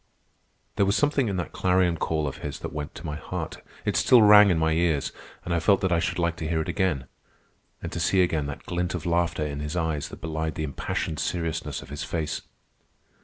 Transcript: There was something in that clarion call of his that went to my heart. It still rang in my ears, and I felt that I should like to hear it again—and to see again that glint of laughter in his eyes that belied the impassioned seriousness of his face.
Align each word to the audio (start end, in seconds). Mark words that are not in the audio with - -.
There 0.77 0.85
was 0.87 0.95
something 0.95 1.27
in 1.27 1.37
that 1.37 1.51
clarion 1.51 1.95
call 1.95 2.27
of 2.27 2.37
his 2.37 2.57
that 2.61 2.73
went 2.73 2.95
to 2.95 3.05
my 3.05 3.17
heart. 3.17 3.63
It 3.85 3.95
still 3.95 4.23
rang 4.23 4.49
in 4.49 4.57
my 4.57 4.71
ears, 4.71 5.11
and 5.45 5.53
I 5.53 5.59
felt 5.59 5.79
that 5.81 5.91
I 5.91 5.99
should 5.99 6.17
like 6.17 6.35
to 6.37 6.47
hear 6.47 6.59
it 6.59 6.67
again—and 6.67 7.91
to 7.91 7.99
see 7.99 8.23
again 8.23 8.47
that 8.47 8.63
glint 8.65 8.95
of 8.95 9.05
laughter 9.05 9.45
in 9.45 9.59
his 9.59 9.75
eyes 9.75 10.09
that 10.09 10.19
belied 10.19 10.55
the 10.55 10.63
impassioned 10.63 11.19
seriousness 11.19 11.83
of 11.83 11.89
his 11.89 12.03
face. 12.03 12.41